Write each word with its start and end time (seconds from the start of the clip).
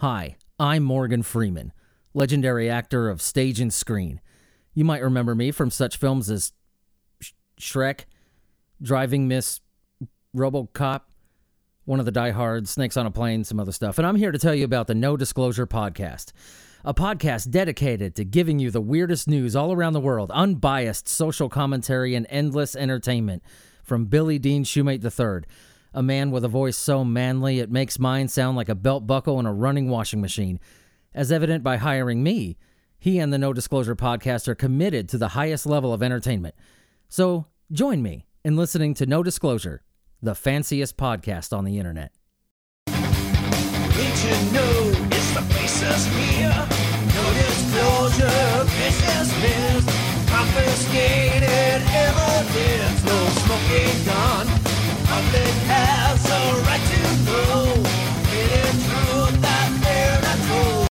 Hi, 0.00 0.36
I'm 0.60 0.82
Morgan 0.82 1.22
Freeman, 1.22 1.72
legendary 2.12 2.68
actor 2.68 3.08
of 3.08 3.22
stage 3.22 3.60
and 3.60 3.72
screen. 3.72 4.20
You 4.74 4.84
might 4.84 5.02
remember 5.02 5.34
me 5.34 5.50
from 5.50 5.70
such 5.70 5.96
films 5.96 6.28
as 6.28 6.52
Sh- 7.18 7.32
Shrek, 7.58 8.00
Driving 8.82 9.26
Miss 9.26 9.62
Robocop, 10.36 11.00
one 11.86 11.98
of 11.98 12.04
the 12.04 12.12
Die 12.12 12.30
Hard, 12.32 12.68
Snakes 12.68 12.98
on 12.98 13.06
a 13.06 13.10
Plane, 13.10 13.42
some 13.42 13.58
other 13.58 13.72
stuff. 13.72 13.96
And 13.96 14.06
I'm 14.06 14.16
here 14.16 14.32
to 14.32 14.38
tell 14.38 14.54
you 14.54 14.66
about 14.66 14.86
the 14.86 14.94
No 14.94 15.16
Disclosure 15.16 15.66
Podcast, 15.66 16.32
a 16.84 16.92
podcast 16.92 17.50
dedicated 17.50 18.14
to 18.16 18.24
giving 18.26 18.58
you 18.58 18.70
the 18.70 18.82
weirdest 18.82 19.26
news 19.26 19.56
all 19.56 19.72
around 19.72 19.94
the 19.94 20.00
world, 20.00 20.30
unbiased 20.32 21.08
social 21.08 21.48
commentary, 21.48 22.14
and 22.14 22.26
endless 22.28 22.76
entertainment 22.76 23.42
from 23.82 24.04
Billy 24.04 24.38
Dean 24.38 24.62
Shoemate 24.62 25.02
III, 25.02 25.48
a 25.96 26.02
man 26.02 26.30
with 26.30 26.44
a 26.44 26.48
voice 26.48 26.76
so 26.76 27.02
manly 27.02 27.58
it 27.58 27.70
makes 27.70 27.98
mine 27.98 28.28
sound 28.28 28.54
like 28.54 28.68
a 28.68 28.74
belt 28.74 29.06
buckle 29.06 29.40
in 29.40 29.46
a 29.46 29.52
running 29.52 29.88
washing 29.88 30.20
machine. 30.20 30.60
As 31.14 31.32
evident 31.32 31.64
by 31.64 31.78
hiring 31.78 32.22
me, 32.22 32.58
he 32.98 33.18
and 33.18 33.32
the 33.32 33.38
No 33.38 33.54
Disclosure 33.54 33.96
Podcast 33.96 34.46
are 34.46 34.54
committed 34.54 35.08
to 35.08 35.16
the 35.16 35.28
highest 35.28 35.64
level 35.64 35.94
of 35.94 36.02
entertainment. 36.02 36.54
So 37.08 37.46
join 37.72 38.02
me 38.02 38.26
in 38.44 38.56
listening 38.56 38.92
to 38.94 39.06
No 39.06 39.22
Disclosure, 39.22 39.82
the 40.20 40.34
fanciest 40.34 40.98
podcast 40.98 41.56
on 41.56 41.64
the 41.64 41.78
internet. 41.78 42.12
Did 42.86 44.18
you 44.22 44.52
know 44.52 44.92
it's 45.10 45.34
the? 45.34 45.56
No 47.16 47.32
disclosure, 47.32 48.64
business 48.76 49.84
confiscated 50.28 51.80